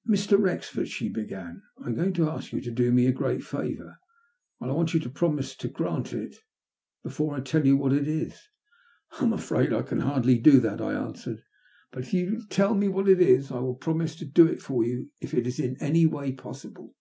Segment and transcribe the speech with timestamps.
[0.06, 0.38] "Mr.
[0.38, 3.98] Wrexford," she began," I am going to ask yon to do me a great favour,
[4.60, 6.36] and I want you to promise me to grant it
[7.02, 8.38] before I tell you what it is."
[9.12, 11.42] "I'm afraid I can hardly do that," I answered.
[11.90, 14.60] But if you will tell me what it is, I will promise to do it
[14.60, 16.94] for you if it is in any way possible."